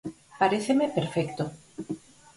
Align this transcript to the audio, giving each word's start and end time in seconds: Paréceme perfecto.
Paréceme 0.39 0.85
perfecto. 0.97 1.43